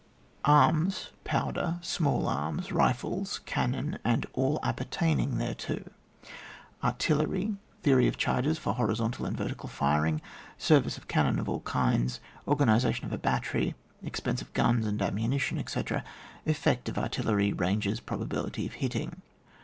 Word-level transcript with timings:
ArfM, 0.45 1.09
Powder, 1.25 1.77
small 1.81 2.27
arms, 2.27 2.71
rifles, 2.71 3.39
cannon, 3.45 3.99
and 4.03 4.25
all 4.33 4.57
appertaining 4.63 5.37
thereto. 5.37 5.91
ArtilUry. 6.83 7.57
Theory 7.83 8.07
of 8.07 8.17
charges 8.17 8.57
for 8.57 8.73
horizontal 8.73 9.27
and 9.27 9.37
vertical 9.37 9.69
firing. 9.69 10.19
Service 10.57 10.97
of 10.97 11.07
cannon 11.07 11.37
of 11.37 11.47
all 11.47 11.59
kinds. 11.59 12.19
Oi^anisation 12.47 13.03
of 13.03 13.13
a 13.13 13.19
battery. 13.19 13.75
Expense 14.01 14.41
of 14.41 14.51
guns, 14.53 14.87
and 14.87 14.99
ammunition, 15.03 15.59
etc. 15.59 16.03
Efltect 16.47 16.89
of 16.89 16.97
artillery— 16.97 17.51
oranges— 17.55 18.01
^probability 18.01 18.65
of 18.65 18.73
hitting. 18.81 19.21